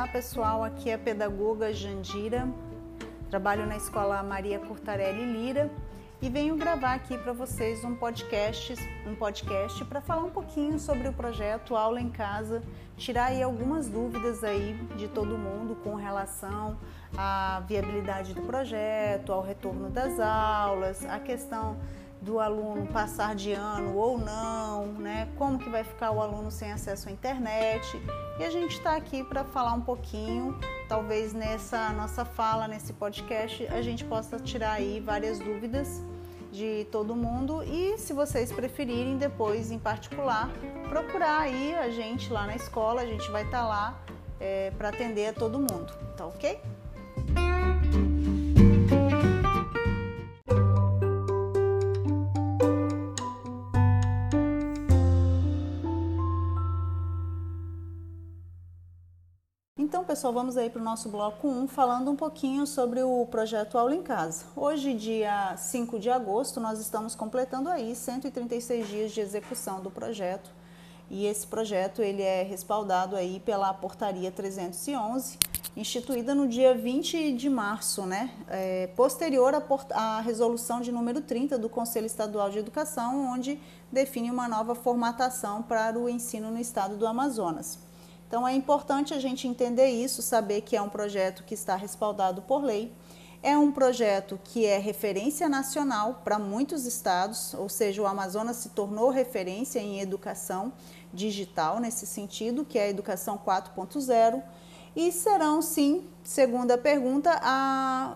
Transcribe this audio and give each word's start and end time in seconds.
Olá 0.00 0.08
pessoal, 0.08 0.64
aqui 0.64 0.88
é 0.88 0.94
a 0.94 0.98
pedagoga 0.98 1.74
Jandira, 1.74 2.48
trabalho 3.28 3.66
na 3.66 3.76
escola 3.76 4.22
Maria 4.22 4.58
Curtarelli 4.58 5.26
Lira 5.26 5.70
e 6.22 6.30
venho 6.30 6.56
gravar 6.56 6.94
aqui 6.94 7.18
para 7.18 7.34
vocês 7.34 7.84
um 7.84 7.94
podcast, 7.94 8.76
um 9.06 9.14
podcast 9.14 9.84
para 9.84 10.00
falar 10.00 10.22
um 10.22 10.30
pouquinho 10.30 10.78
sobre 10.78 11.06
o 11.06 11.12
projeto 11.12 11.76
Aula 11.76 12.00
em 12.00 12.08
Casa, 12.08 12.62
tirar 12.96 13.26
aí 13.26 13.42
algumas 13.42 13.90
dúvidas 13.90 14.42
aí 14.42 14.72
de 14.96 15.06
todo 15.06 15.36
mundo 15.36 15.74
com 15.84 15.94
relação 15.96 16.78
à 17.14 17.62
viabilidade 17.68 18.32
do 18.32 18.40
projeto, 18.40 19.34
ao 19.34 19.42
retorno 19.42 19.90
das 19.90 20.18
aulas, 20.18 21.04
a 21.04 21.18
questão 21.18 21.76
do 22.20 22.38
aluno 22.38 22.86
passar 22.86 23.34
de 23.34 23.52
ano 23.52 23.96
ou 23.96 24.18
não, 24.18 24.86
né? 24.86 25.28
Como 25.36 25.58
que 25.58 25.68
vai 25.68 25.82
ficar 25.82 26.10
o 26.10 26.20
aluno 26.20 26.50
sem 26.50 26.70
acesso 26.70 27.08
à 27.08 27.12
internet? 27.12 28.00
E 28.38 28.44
a 28.44 28.50
gente 28.50 28.72
está 28.72 28.94
aqui 28.94 29.24
para 29.24 29.44
falar 29.44 29.72
um 29.72 29.80
pouquinho, 29.80 30.58
talvez 30.88 31.32
nessa 31.32 31.90
nossa 31.90 32.24
fala, 32.24 32.68
nesse 32.68 32.92
podcast, 32.92 33.66
a 33.68 33.80
gente 33.80 34.04
possa 34.04 34.38
tirar 34.38 34.72
aí 34.72 35.00
várias 35.00 35.38
dúvidas 35.38 36.02
de 36.52 36.86
todo 36.90 37.14
mundo 37.14 37.62
e 37.62 37.96
se 37.96 38.12
vocês 38.12 38.50
preferirem 38.50 39.16
depois 39.16 39.70
em 39.70 39.78
particular 39.78 40.50
procurar 40.88 41.42
aí 41.42 41.74
a 41.76 41.90
gente 41.90 42.32
lá 42.32 42.44
na 42.44 42.56
escola, 42.56 43.02
a 43.02 43.06
gente 43.06 43.30
vai 43.30 43.44
estar 43.44 43.62
tá 43.62 43.68
lá 43.68 44.00
é, 44.40 44.72
para 44.76 44.88
atender 44.88 45.28
a 45.28 45.32
todo 45.32 45.58
mundo, 45.58 45.92
tá 46.16 46.26
ok? 46.26 46.58
Pessoal, 60.10 60.32
vamos 60.32 60.56
aí 60.56 60.68
para 60.68 60.82
o 60.82 60.84
nosso 60.84 61.08
bloco 61.08 61.46
1, 61.46 61.68
falando 61.68 62.10
um 62.10 62.16
pouquinho 62.16 62.66
sobre 62.66 63.00
o 63.00 63.24
projeto 63.26 63.78
Aula 63.78 63.94
em 63.94 64.02
Casa. 64.02 64.44
Hoje, 64.56 64.92
dia 64.92 65.56
5 65.56 66.00
de 66.00 66.10
agosto, 66.10 66.58
nós 66.58 66.80
estamos 66.80 67.14
completando 67.14 67.68
aí 67.68 67.94
136 67.94 68.88
dias 68.88 69.12
de 69.12 69.20
execução 69.20 69.80
do 69.80 69.88
projeto. 69.88 70.50
E 71.08 71.26
esse 71.26 71.46
projeto 71.46 72.02
ele 72.02 72.22
é 72.22 72.42
respaldado 72.42 73.14
aí 73.14 73.38
pela 73.38 73.72
portaria 73.72 74.32
311, 74.32 75.38
instituída 75.76 76.34
no 76.34 76.48
dia 76.48 76.74
20 76.74 77.30
de 77.30 77.48
março, 77.48 78.04
né? 78.04 78.32
É, 78.48 78.88
posterior 78.96 79.54
à 79.92 80.20
resolução 80.22 80.80
de 80.80 80.90
número 80.90 81.20
30 81.20 81.56
do 81.56 81.68
Conselho 81.68 82.06
Estadual 82.06 82.50
de 82.50 82.58
Educação, 82.58 83.32
onde 83.32 83.60
define 83.92 84.28
uma 84.28 84.48
nova 84.48 84.74
formatação 84.74 85.62
para 85.62 85.96
o 85.96 86.08
ensino 86.08 86.50
no 86.50 86.58
estado 86.58 86.96
do 86.96 87.06
Amazonas. 87.06 87.89
Então 88.30 88.46
é 88.46 88.54
importante 88.54 89.12
a 89.12 89.18
gente 89.18 89.48
entender 89.48 89.88
isso, 89.88 90.22
saber 90.22 90.60
que 90.60 90.76
é 90.76 90.80
um 90.80 90.88
projeto 90.88 91.42
que 91.42 91.52
está 91.52 91.74
respaldado 91.74 92.42
por 92.42 92.62
lei. 92.62 92.94
É 93.42 93.58
um 93.58 93.72
projeto 93.72 94.38
que 94.44 94.64
é 94.64 94.78
referência 94.78 95.48
nacional 95.48 96.20
para 96.22 96.38
muitos 96.38 96.86
estados, 96.86 97.54
ou 97.54 97.68
seja, 97.68 98.00
o 98.00 98.06
Amazonas 98.06 98.58
se 98.58 98.68
tornou 98.68 99.10
referência 99.10 99.80
em 99.80 99.98
educação 99.98 100.72
digital 101.12 101.80
nesse 101.80 102.06
sentido, 102.06 102.64
que 102.64 102.78
é 102.78 102.84
a 102.84 102.88
educação 102.88 103.36
4.0. 103.36 104.40
E 104.94 105.10
serão, 105.10 105.60
sim, 105.60 106.06
segundo 106.22 106.70
a 106.70 106.78
pergunta, 106.78 107.32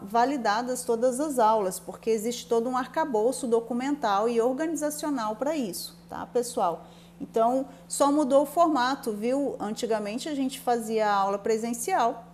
validadas 0.05 0.85
todas 0.85 1.19
as 1.19 1.41
aulas, 1.41 1.81
porque 1.81 2.11
existe 2.11 2.47
todo 2.47 2.69
um 2.69 2.77
arcabouço 2.77 3.49
documental 3.49 4.29
e 4.29 4.41
organizacional 4.41 5.35
para 5.35 5.57
isso, 5.57 5.99
tá, 6.09 6.25
pessoal? 6.25 6.87
Então, 7.21 7.67
só 7.89 8.11
mudou 8.11 8.43
o 8.43 8.47
formato, 8.47 9.13
viu? 9.13 9.57
Antigamente 9.59 10.29
a 10.29 10.35
gente 10.35 10.61
fazia 10.61 11.11
aula 11.11 11.39
presencial, 11.39 12.25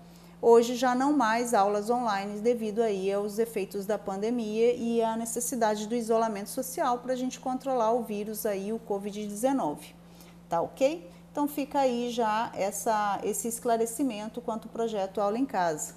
hoje 0.41 0.75
já 0.75 0.95
não 0.95 1.13
mais 1.13 1.53
aulas 1.53 1.91
online 1.91 2.41
devido 2.41 2.81
aí 2.81 3.13
aos 3.13 3.39
efeitos 3.39 3.87
da 3.87 3.99
pandemia 3.99 4.75
e 4.75 5.03
à 5.03 5.17
necessidade 5.17 5.87
do 5.87 5.95
isolamento 5.95 6.49
social 6.49 6.99
para 6.99 7.13
a 7.13 7.17
gente 7.17 7.39
controlar 7.39 7.93
o 7.93 8.03
vírus 8.03 8.47
aí, 8.47 8.73
o 8.73 8.81
Covid-19. 8.81 9.79
Tá 10.49 10.61
ok? 10.61 11.09
Então 11.31 11.47
fica 11.47 11.81
aí 11.81 12.11
já 12.11 12.51
essa, 12.55 13.21
esse 13.23 13.47
esclarecimento 13.47 14.41
quanto 14.41 14.67
ao 14.67 14.73
projeto 14.73 15.21
Aula 15.21 15.39
em 15.39 15.47
Casa. 15.47 15.95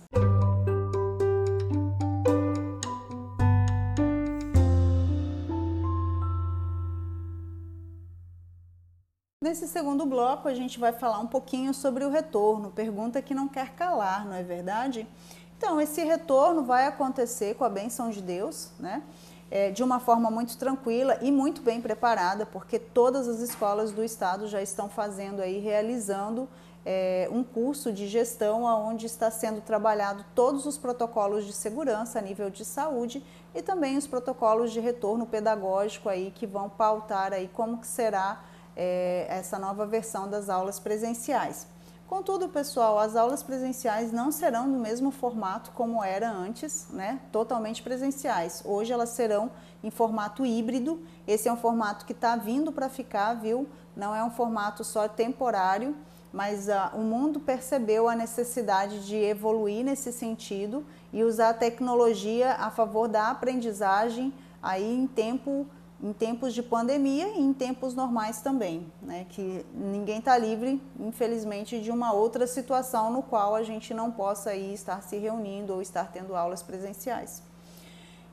Nesse 9.54 9.68
segundo 9.68 10.04
bloco, 10.04 10.48
a 10.48 10.56
gente 10.56 10.80
vai 10.80 10.92
falar 10.92 11.20
um 11.20 11.28
pouquinho 11.28 11.76
sobre 11.76 12.04
o 12.04 12.10
retorno, 12.10 12.72
pergunta 12.72 13.22
que 13.22 13.36
não 13.36 13.48
quer 13.48 13.70
calar, 13.76 14.26
não 14.26 14.34
é 14.34 14.42
verdade? 14.42 15.08
Então, 15.56 15.80
esse 15.80 16.04
retorno 16.04 16.64
vai 16.64 16.88
acontecer 16.88 17.54
com 17.54 17.64
a 17.64 17.70
benção 17.70 18.10
de 18.10 18.20
Deus, 18.20 18.72
né? 18.80 19.04
É, 19.52 19.70
de 19.70 19.84
uma 19.84 20.00
forma 20.00 20.32
muito 20.32 20.58
tranquila 20.58 21.20
e 21.22 21.32
muito 21.32 21.62
bem 21.62 21.80
preparada, 21.80 22.48
porque 22.48 22.80
todas 22.80 23.28
as 23.28 23.42
escolas 23.42 23.92
do 23.92 24.04
estado 24.04 24.48
já 24.48 24.60
estão 24.60 24.90
fazendo 24.90 25.40
aí, 25.40 25.60
realizando 25.60 26.50
é, 26.84 27.30
um 27.32 27.44
curso 27.44 27.94
de 27.94 28.08
gestão 28.08 28.64
onde 28.64 29.06
está 29.06 29.30
sendo 29.30 29.62
trabalhado 29.62 30.26
todos 30.34 30.66
os 30.66 30.80
protocolos 30.80 31.46
de 31.46 31.54
segurança 31.54 32.18
a 32.18 32.22
nível 32.24 32.50
de 32.50 32.66
saúde 32.66 33.24
e 33.54 33.62
também 33.62 33.98
os 33.98 34.08
protocolos 34.08 34.72
de 34.72 34.80
retorno 34.80 35.28
pedagógico 35.28 36.10
aí 36.10 36.32
que 36.32 36.48
vão 36.48 36.68
pautar 36.70 37.34
aí 37.34 37.48
como 37.54 37.78
que 37.78 37.86
será 37.86 38.52
é, 38.76 39.26
essa 39.30 39.60
nova 39.60 39.86
versão 39.86 40.30
das 40.30 40.50
aulas 40.50 40.80
presenciais. 40.80 41.68
Contudo, 42.08 42.50
pessoal, 42.50 43.00
as 43.00 43.16
aulas 43.16 43.42
presenciais 43.42 44.12
não 44.12 44.32
serão 44.32 44.68
no 44.68 44.78
mesmo 44.78 45.10
formato 45.10 45.72
como 45.72 46.04
era 46.04 46.30
antes, 46.30 46.88
né? 46.92 47.20
Totalmente 47.32 47.82
presenciais. 47.82 48.62
Hoje 48.66 48.94
elas 48.94 49.10
serão 49.10 49.50
em 49.84 49.90
formato 49.90 50.46
híbrido. 50.46 51.02
Esse 51.26 51.48
é 51.48 51.52
um 51.52 51.58
formato 51.58 52.06
que 52.06 52.12
está 52.12 52.36
vindo 52.36 52.72
para 52.72 52.88
ficar, 52.88 53.34
viu? 53.34 53.68
Não 53.96 54.14
é 54.14 54.24
um 54.24 54.30
formato 54.30 54.84
só 54.84 55.08
temporário, 55.08 55.96
mas 56.32 56.68
uh, 56.68 56.96
o 56.96 57.00
mundo 57.00 57.40
percebeu 57.40 58.08
a 58.08 58.16
necessidade 58.16 59.08
de 59.08 59.16
evoluir 59.16 59.84
nesse 59.84 60.12
sentido 60.12 60.86
e 61.12 61.24
usar 61.24 61.50
a 61.50 61.54
tecnologia 61.54 62.54
a 62.60 62.70
favor 62.70 63.08
da 63.08 63.30
aprendizagem 63.30 64.34
aí 64.62 64.96
em 64.96 65.08
tempo 65.08 65.66
em 66.02 66.12
tempos 66.12 66.54
de 66.54 66.62
pandemia 66.62 67.30
e 67.30 67.40
em 67.40 67.54
tempos 67.54 67.94
normais 67.94 68.42
também, 68.42 68.92
né? 69.02 69.26
Que 69.30 69.66
ninguém 69.74 70.20
está 70.20 70.38
livre, 70.38 70.82
infelizmente, 71.00 71.80
de 71.80 71.92
uma 71.92 72.14
outra 72.14 72.46
situação 72.46 73.12
no 73.12 73.24
qual 73.24 73.56
a 73.56 73.64
gente 73.64 73.94
não 73.94 74.12
possa 74.12 74.52
aí 74.52 74.74
estar 74.74 75.02
se 75.02 75.18
reunindo 75.18 75.74
ou 75.74 75.82
estar 75.82 76.12
tendo 76.12 76.36
aulas 76.36 76.62
presenciais. 76.62 77.42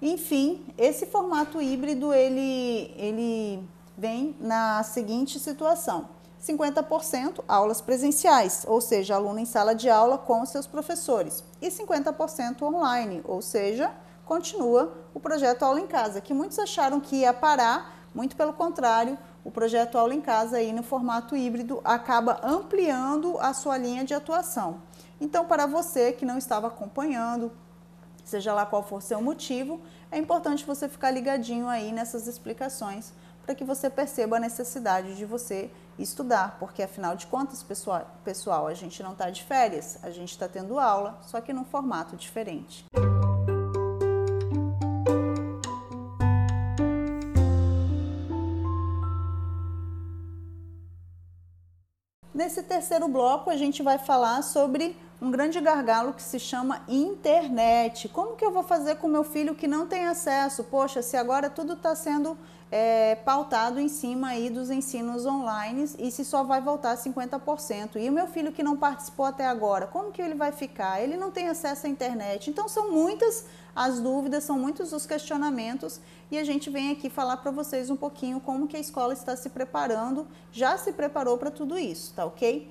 Enfim, 0.02 0.64
esse 0.78 1.06
formato 1.06 1.60
híbrido 1.60 2.12
ele, 2.12 2.92
ele 2.96 3.62
vem 3.96 4.34
na 4.40 4.82
seguinte 4.82 5.38
situação: 5.38 6.08
50% 6.42 7.44
aulas 7.46 7.80
presenciais, 7.80 8.64
ou 8.66 8.80
seja, 8.80 9.14
aluno 9.14 9.38
em 9.38 9.44
sala 9.44 9.74
de 9.74 9.90
aula 9.90 10.16
com 10.16 10.44
seus 10.46 10.66
professores, 10.66 11.44
e 11.60 11.68
50% 11.68 12.62
online, 12.62 13.20
ou 13.24 13.42
seja, 13.42 13.92
continua 14.30 14.92
o 15.12 15.18
projeto 15.18 15.64
Aula 15.64 15.80
em 15.80 15.88
Casa, 15.88 16.20
que 16.20 16.32
muitos 16.32 16.56
acharam 16.60 17.00
que 17.00 17.16
ia 17.16 17.34
parar, 17.34 18.06
muito 18.14 18.36
pelo 18.36 18.52
contrário, 18.52 19.18
o 19.44 19.50
projeto 19.50 19.98
Aula 19.98 20.14
em 20.14 20.20
Casa 20.20 20.58
aí 20.58 20.72
no 20.72 20.84
formato 20.84 21.34
híbrido 21.34 21.80
acaba 21.82 22.38
ampliando 22.44 23.36
a 23.40 23.52
sua 23.52 23.76
linha 23.76 24.04
de 24.04 24.14
atuação. 24.14 24.82
Então, 25.20 25.46
para 25.46 25.66
você 25.66 26.12
que 26.12 26.24
não 26.24 26.38
estava 26.38 26.68
acompanhando, 26.68 27.50
seja 28.24 28.54
lá 28.54 28.64
qual 28.64 28.84
for 28.84 29.02
seu 29.02 29.20
motivo, 29.20 29.80
é 30.12 30.18
importante 30.18 30.64
você 30.64 30.88
ficar 30.88 31.10
ligadinho 31.10 31.66
aí 31.68 31.90
nessas 31.90 32.28
explicações 32.28 33.12
para 33.44 33.52
que 33.52 33.64
você 33.64 33.90
perceba 33.90 34.36
a 34.36 34.40
necessidade 34.40 35.16
de 35.16 35.24
você 35.24 35.72
estudar, 35.98 36.56
porque 36.60 36.84
afinal 36.84 37.16
de 37.16 37.26
contas, 37.26 37.64
pessoal, 37.64 38.06
pessoal 38.24 38.68
a 38.68 38.74
gente 38.74 39.02
não 39.02 39.10
está 39.10 39.28
de 39.28 39.42
férias, 39.42 39.98
a 40.04 40.10
gente 40.10 40.30
está 40.30 40.46
tendo 40.46 40.78
aula, 40.78 41.18
só 41.20 41.40
que 41.40 41.52
num 41.52 41.64
formato 41.64 42.14
diferente. 42.14 42.84
Nesse 52.50 52.64
terceiro 52.64 53.06
bloco, 53.06 53.48
a 53.48 53.56
gente 53.56 53.80
vai 53.80 53.96
falar 53.96 54.42
sobre 54.42 54.96
um 55.20 55.30
grande 55.30 55.60
gargalo 55.60 56.14
que 56.14 56.22
se 56.22 56.38
chama 56.38 56.82
internet. 56.88 58.08
Como 58.08 58.36
que 58.36 58.44
eu 58.44 58.50
vou 58.50 58.62
fazer 58.62 58.96
com 58.96 59.06
meu 59.06 59.22
filho 59.22 59.54
que 59.54 59.68
não 59.68 59.86
tem 59.86 60.06
acesso? 60.06 60.64
Poxa, 60.64 61.02
se 61.02 61.16
agora 61.16 61.50
tudo 61.50 61.74
está 61.74 61.94
sendo 61.94 62.38
é, 62.72 63.16
pautado 63.16 63.80
em 63.80 63.88
cima 63.88 64.28
aí 64.28 64.48
dos 64.48 64.70
ensinos 64.70 65.26
online 65.26 65.90
e 65.98 66.10
se 66.10 66.24
só 66.24 66.42
vai 66.42 66.60
voltar 66.60 66.96
50%. 66.96 67.96
E 67.96 68.08
o 68.08 68.12
meu 68.12 68.26
filho 68.26 68.52
que 68.52 68.62
não 68.62 68.76
participou 68.76 69.26
até 69.26 69.46
agora, 69.46 69.86
como 69.86 70.12
que 70.12 70.22
ele 70.22 70.34
vai 70.34 70.52
ficar? 70.52 71.02
Ele 71.02 71.16
não 71.16 71.30
tem 71.30 71.48
acesso 71.48 71.86
à 71.86 71.90
internet. 71.90 72.48
Então 72.48 72.68
são 72.68 72.90
muitas 72.90 73.44
as 73.74 74.00
dúvidas, 74.00 74.44
são 74.44 74.58
muitos 74.58 74.92
os 74.92 75.06
questionamentos 75.06 76.00
e 76.30 76.38
a 76.38 76.44
gente 76.44 76.70
vem 76.70 76.90
aqui 76.90 77.10
falar 77.10 77.36
para 77.38 77.50
vocês 77.50 77.90
um 77.90 77.96
pouquinho 77.96 78.40
como 78.40 78.66
que 78.66 78.76
a 78.76 78.80
escola 78.80 79.12
está 79.12 79.36
se 79.36 79.48
preparando, 79.48 80.26
já 80.50 80.76
se 80.76 80.92
preparou 80.92 81.38
para 81.38 81.50
tudo 81.50 81.78
isso, 81.78 82.12
tá 82.14 82.24
ok? 82.24 82.68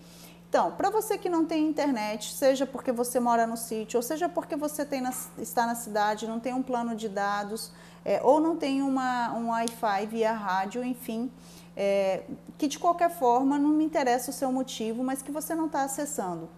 Então, 0.50 0.72
para 0.72 0.90
você 0.90 1.16
que 1.16 1.30
não 1.30 1.46
tem 1.46 1.68
internet, 1.68 2.34
seja 2.34 2.66
porque 2.66 2.92
você 2.92 3.20
mora 3.20 3.46
no 3.46 3.56
sítio, 3.56 4.00
ou 4.00 4.02
seja 4.02 4.28
porque 4.28 4.56
você 4.56 4.84
na, 5.00 5.14
está 5.38 5.68
na 5.68 5.76
cidade, 5.76 6.28
não 6.28 6.40
tem 6.40 6.56
um 6.56 6.64
plano 6.64 6.96
de 6.96 7.08
dados, 7.08 7.72
é, 8.04 8.20
ou 8.24 8.40
não 8.40 8.58
tem 8.58 8.82
uma, 8.82 9.32
um 9.34 9.50
Wi-Fi 9.50 10.08
via 10.08 10.34
rádio, 10.34 10.84
enfim, 10.84 11.32
é, 11.78 12.24
que 12.58 12.68
de 12.68 12.80
qualquer 12.80 13.12
forma 13.12 13.60
não 13.60 13.70
me 13.70 13.86
interessa 13.86 14.32
o 14.32 14.34
seu 14.34 14.52
motivo, 14.52 15.04
mas 15.04 15.22
que 15.22 15.32
você 15.32 15.54
não 15.54 15.68
está 15.68 15.84
acessando 15.84 16.50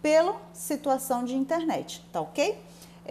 pela 0.00 0.40
situação 0.54 1.22
de 1.22 1.36
internet, 1.36 2.08
tá 2.10 2.22
ok? 2.22 2.58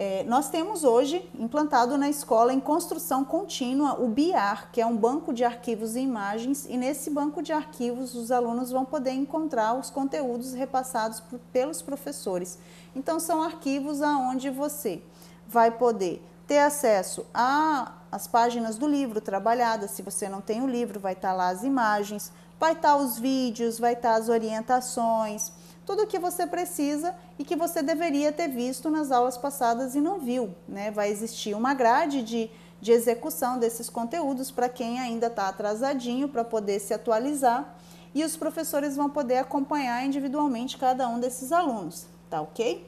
É, 0.00 0.22
nós 0.28 0.48
temos 0.48 0.84
hoje 0.84 1.28
implantado 1.36 1.98
na 1.98 2.08
escola 2.08 2.52
em 2.52 2.60
construção 2.60 3.24
contínua 3.24 4.00
o 4.00 4.06
BIAR, 4.06 4.70
que 4.70 4.80
é 4.80 4.86
um 4.86 4.96
banco 4.96 5.34
de 5.34 5.42
arquivos 5.42 5.96
e 5.96 5.98
imagens, 5.98 6.66
e 6.68 6.76
nesse 6.76 7.10
banco 7.10 7.42
de 7.42 7.52
arquivos 7.52 8.14
os 8.14 8.30
alunos 8.30 8.70
vão 8.70 8.84
poder 8.84 9.10
encontrar 9.10 9.74
os 9.74 9.90
conteúdos 9.90 10.52
repassados 10.52 11.18
por, 11.18 11.40
pelos 11.52 11.82
professores. 11.82 12.60
Então 12.94 13.18
são 13.18 13.42
arquivos 13.42 14.00
aonde 14.00 14.50
você 14.50 15.02
vai 15.48 15.72
poder 15.72 16.22
ter 16.46 16.60
acesso 16.60 17.26
às 17.34 18.28
páginas 18.28 18.78
do 18.78 18.86
livro 18.86 19.20
trabalhadas. 19.20 19.90
Se 19.90 20.02
você 20.02 20.28
não 20.28 20.40
tem 20.40 20.62
o 20.62 20.68
livro, 20.68 21.00
vai 21.00 21.14
estar 21.14 21.32
lá 21.32 21.48
as 21.48 21.64
imagens, 21.64 22.30
vai 22.60 22.74
estar 22.74 22.94
os 22.94 23.18
vídeos, 23.18 23.80
vai 23.80 23.94
estar 23.94 24.14
as 24.14 24.28
orientações 24.28 25.50
tudo 25.88 26.02
o 26.02 26.06
que 26.06 26.18
você 26.18 26.46
precisa 26.46 27.14
e 27.38 27.44
que 27.44 27.56
você 27.56 27.82
deveria 27.82 28.30
ter 28.30 28.46
visto 28.46 28.90
nas 28.90 29.10
aulas 29.10 29.38
passadas 29.38 29.94
e 29.94 30.00
não 30.02 30.18
viu. 30.18 30.54
Né? 30.68 30.90
Vai 30.90 31.08
existir 31.08 31.54
uma 31.54 31.72
grade 31.72 32.22
de, 32.22 32.50
de 32.78 32.92
execução 32.92 33.58
desses 33.58 33.88
conteúdos 33.88 34.50
para 34.50 34.68
quem 34.68 35.00
ainda 35.00 35.28
está 35.28 35.48
atrasadinho 35.48 36.28
para 36.28 36.44
poder 36.44 36.78
se 36.78 36.92
atualizar 36.92 37.74
e 38.14 38.22
os 38.22 38.36
professores 38.36 38.96
vão 38.96 39.08
poder 39.08 39.38
acompanhar 39.38 40.04
individualmente 40.04 40.76
cada 40.76 41.08
um 41.08 41.18
desses 41.18 41.52
alunos, 41.52 42.06
tá 42.28 42.42
ok? 42.42 42.86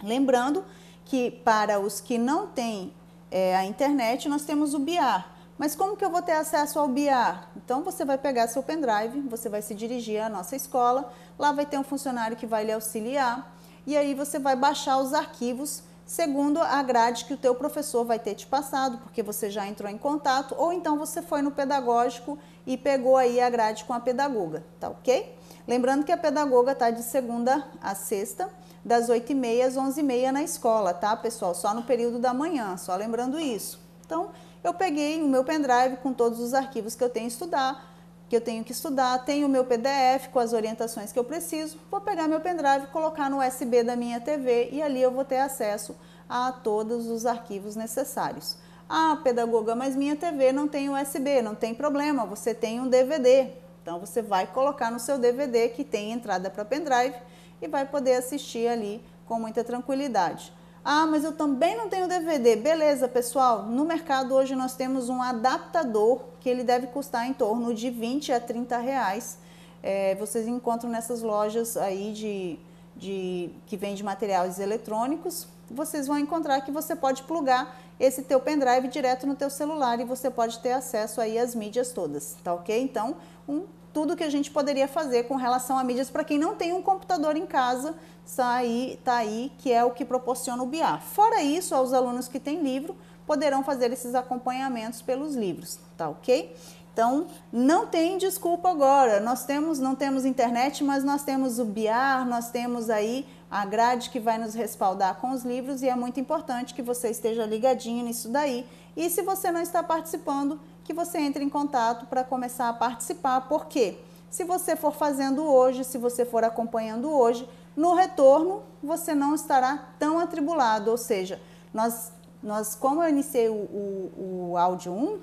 Lembrando 0.00 0.64
que 1.04 1.32
para 1.32 1.80
os 1.80 2.00
que 2.00 2.18
não 2.18 2.46
têm 2.46 2.92
é, 3.32 3.56
a 3.56 3.64
internet, 3.64 4.28
nós 4.28 4.44
temos 4.44 4.74
o 4.74 4.78
BIAR, 4.78 5.37
mas 5.58 5.74
como 5.74 5.96
que 5.96 6.04
eu 6.04 6.10
vou 6.10 6.22
ter 6.22 6.32
acesso 6.32 6.78
ao 6.78 6.88
BIAR? 6.88 7.48
Então 7.56 7.82
você 7.82 8.04
vai 8.04 8.16
pegar 8.16 8.46
seu 8.46 8.62
pendrive, 8.62 9.20
você 9.22 9.48
vai 9.48 9.60
se 9.60 9.74
dirigir 9.74 10.22
à 10.22 10.28
nossa 10.28 10.54
escola, 10.54 11.12
lá 11.38 11.52
vai 11.52 11.66
ter 11.66 11.76
um 11.76 11.84
funcionário 11.84 12.36
que 12.36 12.46
vai 12.46 12.64
lhe 12.64 12.72
auxiliar 12.72 13.54
e 13.86 13.96
aí 13.96 14.14
você 14.14 14.38
vai 14.38 14.54
baixar 14.54 14.98
os 14.98 15.12
arquivos 15.12 15.82
segundo 16.08 16.58
a 16.62 16.82
grade 16.82 17.26
que 17.26 17.34
o 17.34 17.36
teu 17.36 17.54
professor 17.54 18.02
vai 18.02 18.18
ter 18.18 18.34
te 18.34 18.46
passado, 18.46 18.96
porque 18.98 19.22
você 19.22 19.50
já 19.50 19.66
entrou 19.66 19.90
em 19.90 19.98
contato, 19.98 20.54
ou 20.56 20.72
então 20.72 20.96
você 20.96 21.20
foi 21.20 21.42
no 21.42 21.50
pedagógico 21.50 22.38
e 22.66 22.78
pegou 22.78 23.18
aí 23.18 23.38
a 23.38 23.50
grade 23.50 23.84
com 23.84 23.92
a 23.92 24.00
pedagoga, 24.00 24.64
tá 24.80 24.88
ok? 24.88 25.36
Lembrando 25.66 26.04
que 26.04 26.12
a 26.12 26.16
pedagoga 26.16 26.72
está 26.72 26.90
de 26.90 27.02
segunda 27.02 27.62
a 27.82 27.94
sexta, 27.94 28.48
das 28.82 29.10
8h30 29.10 29.66
às 29.66 29.74
11h30 29.74 30.30
na 30.30 30.42
escola, 30.42 30.94
tá, 30.94 31.14
pessoal? 31.14 31.54
Só 31.54 31.74
no 31.74 31.82
período 31.82 32.18
da 32.18 32.32
manhã, 32.32 32.78
só 32.78 32.96
lembrando 32.96 33.38
isso. 33.38 33.78
Então, 34.06 34.30
eu 34.68 34.74
peguei 34.74 35.22
o 35.22 35.26
meu 35.26 35.42
pendrive 35.42 35.96
com 36.02 36.12
todos 36.12 36.38
os 36.40 36.52
arquivos 36.52 36.94
que 36.94 37.02
eu 37.02 37.08
tenho 37.08 37.26
estudar, 37.26 37.90
que 38.28 38.36
eu 38.36 38.40
tenho 38.40 38.62
que 38.62 38.72
estudar, 38.72 39.24
tenho 39.24 39.46
o 39.46 39.48
meu 39.48 39.64
PDF 39.64 40.28
com 40.30 40.38
as 40.38 40.52
orientações 40.52 41.10
que 41.10 41.18
eu 41.18 41.24
preciso, 41.24 41.78
vou 41.90 42.02
pegar 42.02 42.28
meu 42.28 42.40
pendrive, 42.40 42.88
colocar 42.88 43.30
no 43.30 43.38
USB 43.38 43.82
da 43.82 43.96
minha 43.96 44.20
TV 44.20 44.68
e 44.70 44.82
ali 44.82 45.00
eu 45.00 45.10
vou 45.10 45.24
ter 45.24 45.38
acesso 45.38 45.96
a 46.28 46.52
todos 46.52 47.06
os 47.06 47.24
arquivos 47.24 47.76
necessários. 47.76 48.58
Ah, 48.86 49.18
pedagoga, 49.24 49.74
mas 49.74 49.96
minha 49.96 50.14
TV 50.14 50.52
não 50.52 50.68
tem 50.68 50.90
USB, 50.90 51.40
não 51.40 51.54
tem 51.54 51.74
problema, 51.74 52.26
você 52.26 52.52
tem 52.52 52.78
um 52.78 52.88
DVD. 52.88 53.48
Então 53.82 53.98
você 53.98 54.20
vai 54.20 54.46
colocar 54.46 54.90
no 54.90 55.00
seu 55.00 55.18
DVD 55.18 55.70
que 55.70 55.82
tem 55.82 56.12
entrada 56.12 56.50
para 56.50 56.62
pendrive 56.62 57.16
e 57.62 57.66
vai 57.66 57.86
poder 57.86 58.16
assistir 58.16 58.68
ali 58.68 59.02
com 59.24 59.40
muita 59.40 59.64
tranquilidade. 59.64 60.52
Ah, 60.90 61.06
mas 61.06 61.22
eu 61.22 61.32
também 61.32 61.76
não 61.76 61.86
tenho 61.86 62.08
DVD. 62.08 62.56
Beleza, 62.56 63.06
pessoal. 63.06 63.64
No 63.64 63.84
mercado 63.84 64.34
hoje 64.34 64.56
nós 64.56 64.74
temos 64.74 65.10
um 65.10 65.20
adaptador 65.20 66.22
que 66.40 66.48
ele 66.48 66.64
deve 66.64 66.86
custar 66.86 67.28
em 67.28 67.34
torno 67.34 67.74
de 67.74 67.90
20 67.90 68.32
a 68.32 68.40
30 68.40 68.78
reais. 68.78 69.36
É, 69.82 70.14
vocês 70.14 70.48
encontram 70.48 70.88
nessas 70.88 71.20
lojas 71.20 71.76
aí 71.76 72.14
de, 72.14 72.58
de 72.96 73.50
que 73.66 73.76
vende 73.76 74.02
materiais 74.02 74.58
eletrônicos. 74.58 75.46
Vocês 75.70 76.06
vão 76.06 76.18
encontrar 76.18 76.62
que 76.62 76.72
você 76.72 76.96
pode 76.96 77.22
plugar 77.24 77.78
esse 78.00 78.22
teu 78.22 78.40
pendrive 78.40 78.88
direto 78.88 79.26
no 79.26 79.34
teu 79.34 79.50
celular 79.50 80.00
e 80.00 80.04
você 80.04 80.30
pode 80.30 80.58
ter 80.60 80.72
acesso 80.72 81.20
aí 81.20 81.38
às 81.38 81.54
mídias 81.54 81.92
todas, 81.92 82.34
tá 82.42 82.54
ok? 82.54 82.80
Então, 82.82 83.16
um 83.46 83.64
tudo 83.98 84.14
que 84.14 84.22
a 84.22 84.30
gente 84.30 84.48
poderia 84.48 84.86
fazer 84.86 85.24
com 85.24 85.34
relação 85.34 85.76
a 85.76 85.82
mídias 85.82 86.08
para 86.08 86.22
quem 86.22 86.38
não 86.38 86.54
tem 86.54 86.72
um 86.72 86.80
computador 86.80 87.36
em 87.36 87.44
casa, 87.44 87.96
está 88.24 88.52
aí, 88.52 88.96
tá 89.02 89.16
aí, 89.16 89.50
que 89.58 89.72
é 89.72 89.84
o 89.84 89.90
que 89.90 90.04
proporciona 90.04 90.62
o 90.62 90.66
BIA. 90.66 90.98
Fora 90.98 91.42
isso, 91.42 91.74
aos 91.74 91.92
alunos 91.92 92.28
que 92.28 92.38
têm 92.38 92.62
livro, 92.62 92.96
poderão 93.26 93.64
fazer 93.64 93.92
esses 93.92 94.14
acompanhamentos 94.14 95.02
pelos 95.02 95.34
livros, 95.34 95.80
tá 95.96 96.08
ok? 96.08 96.54
Então, 96.92 97.26
não 97.52 97.88
tem 97.88 98.16
desculpa 98.18 98.70
agora. 98.70 99.18
Nós 99.18 99.44
temos, 99.44 99.80
não 99.80 99.96
temos 99.96 100.24
internet, 100.24 100.84
mas 100.84 101.02
nós 101.02 101.24
temos 101.24 101.58
o 101.58 101.64
BIAR, 101.64 102.24
nós 102.24 102.52
temos 102.52 102.88
aí 102.88 103.26
a 103.50 103.64
grade 103.64 104.10
que 104.10 104.20
vai 104.20 104.38
nos 104.38 104.54
respaldar 104.54 105.16
com 105.16 105.32
os 105.32 105.42
livros 105.42 105.82
e 105.82 105.88
é 105.88 105.96
muito 105.96 106.20
importante 106.20 106.72
que 106.72 106.82
você 106.82 107.10
esteja 107.10 107.44
ligadinho 107.44 108.04
nisso 108.04 108.28
daí. 108.28 108.64
E 108.96 109.10
se 109.10 109.22
você 109.22 109.50
não 109.50 109.60
está 109.60 109.82
participando, 109.82 110.60
que 110.88 110.94
você 110.94 111.18
entre 111.18 111.44
em 111.44 111.50
contato 111.50 112.06
para 112.06 112.24
começar 112.24 112.70
a 112.70 112.72
participar. 112.72 113.42
Porque 113.42 113.98
se 114.30 114.42
você 114.42 114.74
for 114.74 114.90
fazendo 114.90 115.44
hoje, 115.44 115.84
se 115.84 115.98
você 115.98 116.24
for 116.24 116.42
acompanhando 116.42 117.12
hoje, 117.12 117.46
no 117.76 117.94
retorno 117.94 118.62
você 118.82 119.14
não 119.14 119.34
estará 119.34 119.90
tão 119.98 120.18
atribulado. 120.18 120.90
Ou 120.90 120.96
seja, 120.96 121.38
nós, 121.74 122.10
nós 122.42 122.74
como 122.74 123.02
eu 123.02 123.08
iniciei 123.10 123.50
o, 123.50 123.52
o, 123.52 124.48
o 124.52 124.56
áudio 124.56 124.90
1, 124.90 125.18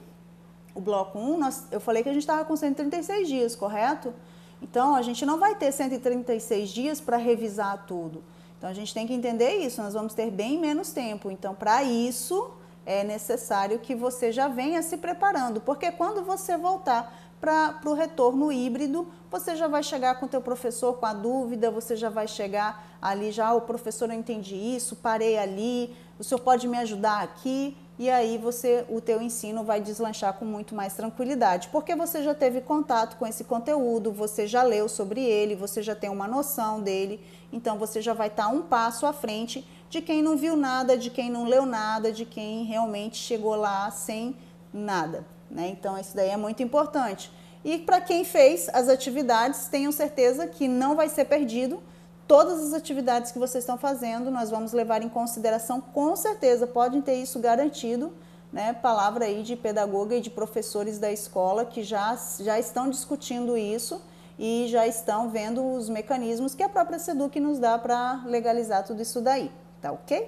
o 0.76 0.82
bloco 0.82 1.18
1, 1.18 1.40
nós, 1.40 1.66
eu 1.72 1.80
falei 1.80 2.04
que 2.04 2.10
a 2.10 2.14
gente 2.14 2.22
estava 2.22 2.46
com 2.46 2.56
136 2.56 3.28
dias, 3.28 3.56
correto? 3.56 4.14
Então 4.62 4.94
a 4.94 5.02
gente 5.02 5.26
não 5.26 5.40
vai 5.40 5.56
ter 5.56 5.72
136 5.72 6.70
dias 6.70 7.02
para 7.02 7.18
revisar 7.18 7.86
tudo. 7.88 8.24
Então 8.60 8.70
a 8.70 8.74
gente 8.74 8.94
tem 8.94 9.08
que 9.08 9.14
entender 9.14 9.56
isso, 9.66 9.82
nós 9.82 9.96
vamos 9.96 10.14
ter 10.14 10.30
bem 10.30 10.60
menos 10.60 10.92
tempo. 10.92 11.32
Então, 11.32 11.56
para 11.56 11.84
isso, 11.84 12.52
é 12.86 13.04
necessário 13.04 13.80
que 13.80 13.96
você 13.96 14.32
já 14.32 14.48
venha 14.48 14.82
se 14.82 14.98
preparando, 14.98 15.60
porque 15.60 15.92
quando 15.92 16.24
você 16.24 16.58
voltar 16.58 17.14
para 17.42 17.80
o 17.86 17.94
retorno 17.94 18.52
híbrido, 18.52 19.08
você 19.30 19.56
já 19.56 19.68
vai 19.68 19.84
chegar 19.84 20.20
com 20.20 20.26
o 20.26 20.30
teu 20.30 20.42
professor 20.42 20.94
com 20.98 21.06
a 21.06 21.14
dúvida, 21.14 21.70
você 21.70 21.96
já 21.96 22.10
vai 22.10 22.28
chegar 22.28 22.98
ali 23.02 23.32
já, 23.32 23.54
o 23.54 23.62
professor, 23.62 24.10
eu 24.10 24.16
entendi 24.18 24.56
isso, 24.56 24.96
parei 24.96 25.38
ali, 25.38 25.96
o 26.18 26.24
senhor 26.24 26.40
pode 26.40 26.68
me 26.68 26.78
ajudar 26.78 27.22
aqui, 27.22 27.78
e 28.00 28.10
aí 28.10 28.38
você 28.38 28.86
o 28.90 29.00
teu 29.00 29.22
ensino 29.22 29.64
vai 29.64 29.80
deslanchar 29.80 30.34
com 30.34 30.46
muito 30.46 30.74
mais 30.74 30.94
tranquilidade, 30.94 31.70
porque 31.72 31.96
você 31.96 32.24
já 32.24 32.34
teve 32.34 32.62
contato 32.62 33.18
com 33.18 33.28
esse 33.28 33.44
conteúdo, 33.44 34.12
você 34.12 34.48
já 34.48 34.64
leu 34.64 34.90
sobre 34.90 35.22
ele, 35.22 35.56
você 35.56 35.84
já 35.84 35.94
tem 35.94 36.10
uma 36.10 36.28
noção 36.28 36.82
dele, 36.82 37.24
então 37.54 37.78
você 37.78 38.02
já 38.02 38.14
vai 38.14 38.28
estar 38.28 38.48
um 38.48 38.64
passo 38.64 39.06
à 39.06 39.14
frente 39.14 39.68
de 39.90 40.02
quem 40.02 40.22
não 40.22 40.36
viu 40.36 40.56
nada, 40.56 40.98
de 40.98 41.10
quem 41.10 41.30
não 41.30 41.46
leu 41.46 41.66
nada, 41.66 42.12
de 42.12 42.26
quem 42.26 42.66
realmente 42.66 43.18
chegou 43.18 43.56
lá 43.56 43.90
sem 43.92 44.36
nada. 44.74 45.26
Né? 45.50 45.68
Então, 45.70 45.98
isso 45.98 46.16
daí 46.16 46.30
é 46.30 46.38
muito 46.38 46.62
importante. 46.64 47.32
E 47.64 47.80
para 47.80 48.02
quem 48.02 48.24
fez 48.24 48.70
as 48.74 48.90
atividades, 48.90 49.68
tenham 49.68 49.92
certeza 49.92 50.48
que 50.48 50.68
não 50.68 50.96
vai 50.96 51.10
ser 51.10 51.26
perdido. 51.26 51.82
Todas 52.28 52.60
as 52.60 52.74
atividades 52.74 53.32
que 53.32 53.40
vocês 53.40 53.64
estão 53.64 53.78
fazendo, 53.78 54.32
nós 54.32 54.50
vamos 54.50 54.74
levar 54.74 55.02
em 55.02 55.10
consideração, 55.10 55.80
com 55.80 56.16
certeza, 56.16 56.68
podem 56.68 57.02
ter 57.02 57.16
isso 57.16 57.40
garantido. 57.40 58.12
Né? 58.52 58.74
Palavra 58.74 59.26
aí 59.26 59.44
de 59.44 59.56
pedagoga 59.56 60.16
e 60.16 60.22
de 60.22 60.30
professores 60.30 60.98
da 60.98 61.12
escola 61.12 61.66
que 61.66 61.84
já, 61.84 62.18
já 62.40 62.60
estão 62.60 62.90
discutindo 62.90 63.58
isso 63.58 64.02
e 64.38 64.68
já 64.68 64.86
estão 64.86 65.30
vendo 65.30 65.66
os 65.74 65.90
mecanismos 65.90 66.54
que 66.54 66.64
a 66.64 66.70
própria 66.70 67.00
SEDUC 67.00 67.40
nos 67.40 67.60
dá 67.60 67.78
para 67.78 68.24
legalizar 68.26 68.84
tudo 68.84 69.02
isso 69.02 69.22
daí 69.22 69.52
tá 69.86 69.92
ok? 69.92 70.28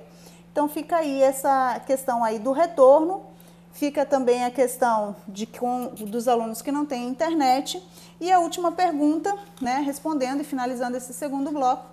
Então 0.51 0.69
fica 0.69 0.97
aí 0.97 1.21
essa 1.21 1.79
questão 1.85 2.23
aí 2.23 2.37
do 2.37 2.51
retorno, 2.51 3.25
fica 3.71 4.05
também 4.05 4.45
a 4.45 4.51
questão 4.51 5.15
de 5.27 5.47
com, 5.47 5.87
dos 5.87 6.27
alunos 6.27 6.61
que 6.61 6.71
não 6.71 6.85
têm 6.85 7.07
internet. 7.07 7.83
E 8.21 8.31
a 8.31 8.39
última 8.39 8.71
pergunta, 8.71 9.35
né, 9.59 9.81
respondendo 9.83 10.41
e 10.41 10.43
finalizando 10.43 10.95
esse 10.95 11.11
segundo 11.11 11.51
bloco, 11.51 11.85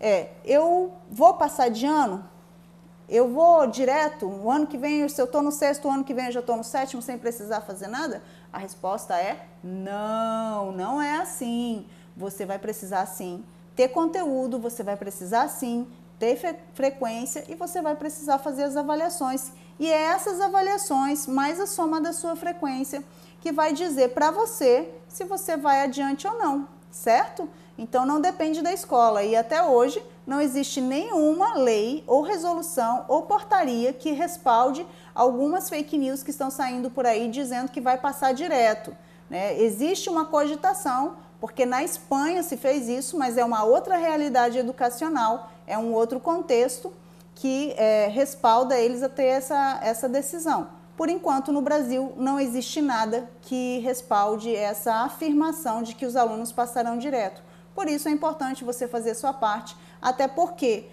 é: 0.00 0.30
eu 0.44 0.92
vou 1.08 1.34
passar 1.34 1.68
de 1.68 1.86
ano? 1.86 2.24
Eu 3.08 3.28
vou 3.28 3.66
direto? 3.66 4.26
O 4.26 4.50
ano 4.50 4.66
que 4.66 4.78
vem, 4.78 5.08
se 5.08 5.20
eu 5.20 5.26
estou 5.26 5.42
no 5.42 5.52
sexto, 5.52 5.86
o 5.86 5.90
ano 5.90 6.02
que 6.02 6.14
vem 6.14 6.26
eu 6.26 6.32
já 6.32 6.40
estou 6.40 6.56
no 6.56 6.64
sétimo 6.64 7.02
sem 7.02 7.18
precisar 7.18 7.60
fazer 7.60 7.86
nada? 7.86 8.22
A 8.52 8.58
resposta 8.58 9.14
é 9.16 9.46
não, 9.62 10.72
não 10.72 11.00
é 11.00 11.18
assim. 11.18 11.86
Você 12.16 12.44
vai 12.44 12.58
precisar 12.58 13.06
sim 13.06 13.44
ter 13.74 13.88
conteúdo, 13.88 14.58
você 14.58 14.82
vai 14.82 14.96
precisar 14.96 15.48
sim 15.48 15.86
ter 16.22 16.56
frequência 16.72 17.42
e 17.48 17.56
você 17.56 17.82
vai 17.82 17.96
precisar 17.96 18.38
fazer 18.38 18.62
as 18.62 18.76
avaliações. 18.76 19.50
E 19.76 19.90
é 19.90 20.02
essas 20.02 20.40
avaliações, 20.40 21.26
mais 21.26 21.58
a 21.58 21.66
soma 21.66 22.00
da 22.00 22.12
sua 22.12 22.36
frequência, 22.36 23.02
que 23.40 23.50
vai 23.50 23.72
dizer 23.72 24.10
para 24.10 24.30
você 24.30 24.88
se 25.08 25.24
você 25.24 25.56
vai 25.56 25.82
adiante 25.82 26.28
ou 26.28 26.38
não, 26.38 26.68
certo? 26.92 27.48
Então 27.76 28.06
não 28.06 28.20
depende 28.20 28.62
da 28.62 28.72
escola 28.72 29.24
e 29.24 29.34
até 29.34 29.64
hoje 29.64 30.00
não 30.24 30.40
existe 30.40 30.80
nenhuma 30.80 31.54
lei 31.54 32.04
ou 32.06 32.22
resolução 32.22 33.04
ou 33.08 33.22
portaria 33.22 33.92
que 33.92 34.12
respalde 34.12 34.86
algumas 35.12 35.68
fake 35.68 35.98
news 35.98 36.22
que 36.22 36.30
estão 36.30 36.52
saindo 36.52 36.88
por 36.88 37.04
aí 37.04 37.28
dizendo 37.28 37.72
que 37.72 37.80
vai 37.80 37.98
passar 37.98 38.32
direto. 38.32 38.96
Né? 39.28 39.60
Existe 39.60 40.08
uma 40.08 40.26
cogitação, 40.26 41.16
porque 41.42 41.66
na 41.66 41.82
Espanha 41.82 42.40
se 42.44 42.56
fez 42.56 42.88
isso, 42.88 43.18
mas 43.18 43.36
é 43.36 43.44
uma 43.44 43.64
outra 43.64 43.96
realidade 43.96 44.56
educacional, 44.56 45.50
é 45.66 45.76
um 45.76 45.92
outro 45.92 46.20
contexto 46.20 46.92
que 47.34 47.74
é, 47.76 48.06
respalda 48.06 48.78
eles 48.78 49.02
a 49.02 49.08
ter 49.08 49.24
essa, 49.24 49.80
essa 49.82 50.08
decisão. 50.08 50.68
Por 50.96 51.08
enquanto, 51.08 51.50
no 51.50 51.60
Brasil, 51.60 52.12
não 52.16 52.38
existe 52.38 52.80
nada 52.80 53.28
que 53.40 53.80
respalde 53.80 54.54
essa 54.54 55.02
afirmação 55.02 55.82
de 55.82 55.96
que 55.96 56.06
os 56.06 56.14
alunos 56.14 56.52
passarão 56.52 56.96
direto. 56.96 57.42
Por 57.74 57.88
isso 57.88 58.08
é 58.08 58.12
importante 58.12 58.62
você 58.62 58.86
fazer 58.86 59.16
sua 59.16 59.32
parte, 59.32 59.76
até 60.00 60.28
porque 60.28 60.86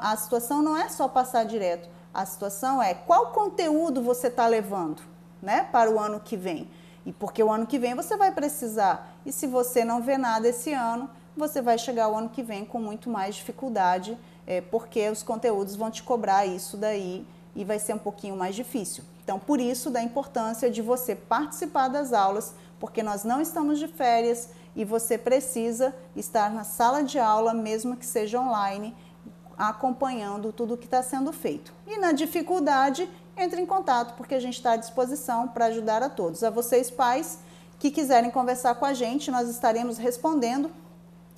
a 0.00 0.16
situação 0.16 0.62
não 0.62 0.74
é 0.74 0.88
só 0.88 1.06
passar 1.06 1.44
direto, 1.44 1.86
a 2.14 2.24
situação 2.24 2.82
é 2.82 2.94
qual 2.94 3.26
conteúdo 3.26 4.00
você 4.00 4.28
está 4.28 4.46
levando 4.46 5.02
né, 5.42 5.68
para 5.70 5.90
o 5.90 6.00
ano 6.00 6.18
que 6.18 6.34
vem. 6.34 6.70
E 7.04 7.12
porque 7.12 7.42
o 7.42 7.52
ano 7.52 7.66
que 7.66 7.78
vem 7.78 7.94
você 7.94 8.16
vai 8.16 8.32
precisar. 8.32 9.11
E 9.24 9.32
se 9.32 9.46
você 9.46 9.84
não 9.84 10.02
vê 10.02 10.18
nada 10.18 10.48
esse 10.48 10.72
ano, 10.72 11.08
você 11.36 11.62
vai 11.62 11.78
chegar 11.78 12.08
o 12.08 12.16
ano 12.16 12.28
que 12.28 12.42
vem 12.42 12.64
com 12.64 12.78
muito 12.78 13.08
mais 13.08 13.36
dificuldade, 13.36 14.18
é, 14.46 14.60
porque 14.60 15.08
os 15.08 15.22
conteúdos 15.22 15.76
vão 15.76 15.90
te 15.90 16.02
cobrar 16.02 16.46
isso 16.46 16.76
daí 16.76 17.26
e 17.54 17.64
vai 17.64 17.78
ser 17.78 17.94
um 17.94 17.98
pouquinho 17.98 18.36
mais 18.36 18.54
difícil. 18.54 19.04
Então, 19.22 19.38
por 19.38 19.60
isso, 19.60 19.90
da 19.90 20.02
importância 20.02 20.70
de 20.70 20.82
você 20.82 21.14
participar 21.14 21.88
das 21.88 22.12
aulas, 22.12 22.54
porque 22.80 23.02
nós 23.02 23.22
não 23.22 23.40
estamos 23.40 23.78
de 23.78 23.86
férias 23.86 24.50
e 24.74 24.84
você 24.84 25.16
precisa 25.16 25.94
estar 26.16 26.50
na 26.50 26.64
sala 26.64 27.02
de 27.02 27.18
aula, 27.18 27.54
mesmo 27.54 27.96
que 27.96 28.04
seja 28.04 28.40
online, 28.40 28.94
acompanhando 29.56 30.52
tudo 30.52 30.74
o 30.74 30.76
que 30.76 30.86
está 30.86 31.02
sendo 31.02 31.32
feito. 31.32 31.72
E 31.86 31.98
na 31.98 32.10
dificuldade, 32.10 33.08
entre 33.36 33.60
em 33.60 33.66
contato, 33.66 34.14
porque 34.16 34.34
a 34.34 34.40
gente 34.40 34.54
está 34.54 34.72
à 34.72 34.76
disposição 34.76 35.46
para 35.48 35.66
ajudar 35.66 36.02
a 36.02 36.08
todos. 36.08 36.42
A 36.42 36.50
vocês, 36.50 36.90
pais, 36.90 37.38
que 37.82 37.90
quiserem 37.90 38.30
conversar 38.30 38.76
com 38.76 38.84
a 38.84 38.94
gente, 38.94 39.28
nós 39.28 39.48
estaremos 39.48 39.98
respondendo 39.98 40.70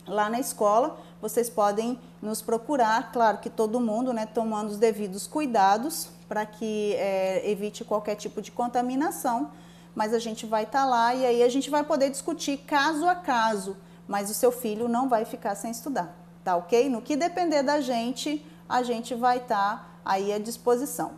lá 0.06 0.28
na 0.28 0.38
escola. 0.38 1.00
Vocês 1.18 1.48
podem 1.48 1.98
nos 2.20 2.42
procurar, 2.42 3.12
claro 3.12 3.38
que 3.38 3.48
todo 3.48 3.80
mundo, 3.80 4.12
né, 4.12 4.26
tomando 4.26 4.68
os 4.68 4.76
devidos 4.76 5.26
cuidados 5.26 6.10
para 6.28 6.44
que 6.44 6.92
é, 6.96 7.50
evite 7.50 7.82
qualquer 7.82 8.16
tipo 8.16 8.42
de 8.42 8.52
contaminação. 8.52 9.52
Mas 9.94 10.12
a 10.12 10.18
gente 10.18 10.44
vai 10.44 10.64
estar 10.64 10.80
tá 10.80 10.84
lá 10.84 11.14
e 11.14 11.24
aí 11.24 11.42
a 11.42 11.48
gente 11.48 11.70
vai 11.70 11.82
poder 11.82 12.10
discutir 12.10 12.58
caso 12.58 13.08
a 13.08 13.14
caso. 13.14 13.74
Mas 14.06 14.28
o 14.28 14.34
seu 14.34 14.52
filho 14.52 14.86
não 14.86 15.08
vai 15.08 15.24
ficar 15.24 15.54
sem 15.54 15.70
estudar, 15.70 16.14
tá 16.44 16.54
ok? 16.56 16.90
No 16.90 17.00
que 17.00 17.16
depender 17.16 17.62
da 17.62 17.80
gente, 17.80 18.44
a 18.68 18.82
gente 18.82 19.14
vai 19.14 19.38
estar 19.38 19.76
tá 19.78 19.86
aí 20.04 20.30
à 20.30 20.38
disposição. 20.38 21.12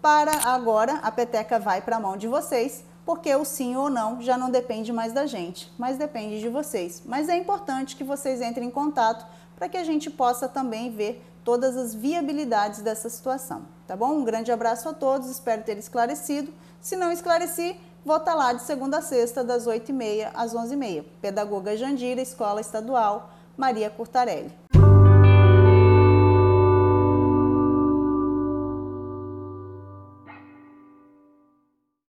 Para 0.00 0.32
agora, 0.48 0.94
a 1.04 1.12
peteca 1.12 1.60
vai 1.60 1.80
para 1.80 1.98
a 1.98 2.00
mão 2.00 2.16
de 2.16 2.26
vocês 2.26 2.82
porque 3.04 3.34
o 3.34 3.44
sim 3.44 3.76
ou 3.76 3.90
não 3.90 4.22
já 4.22 4.36
não 4.36 4.50
depende 4.50 4.92
mais 4.92 5.12
da 5.12 5.26
gente, 5.26 5.72
mas 5.76 5.98
depende 5.98 6.40
de 6.40 6.48
vocês. 6.48 7.02
Mas 7.04 7.28
é 7.28 7.36
importante 7.36 7.96
que 7.96 8.04
vocês 8.04 8.40
entrem 8.40 8.68
em 8.68 8.70
contato 8.70 9.26
para 9.56 9.68
que 9.68 9.76
a 9.76 9.84
gente 9.84 10.10
possa 10.10 10.48
também 10.48 10.90
ver 10.90 11.24
todas 11.44 11.76
as 11.76 11.94
viabilidades 11.94 12.80
dessa 12.82 13.08
situação, 13.08 13.62
tá 13.86 13.96
bom? 13.96 14.12
Um 14.12 14.24
grande 14.24 14.52
abraço 14.52 14.88
a 14.88 14.92
todos, 14.92 15.28
espero 15.28 15.62
ter 15.62 15.76
esclarecido. 15.76 16.52
Se 16.80 16.96
não 16.96 17.10
esclareci, 17.10 17.76
vou 18.04 18.16
estar 18.16 18.34
lá 18.34 18.52
de 18.52 18.62
segunda 18.62 18.98
a 18.98 19.02
sexta, 19.02 19.42
das 19.42 19.66
8h30 19.66 20.30
às 20.34 20.54
11h30. 20.54 21.04
Pedagoga 21.20 21.76
Jandira, 21.76 22.20
Escola 22.20 22.60
Estadual 22.60 23.30
Maria 23.56 23.90
Curtarelli. 23.90 24.61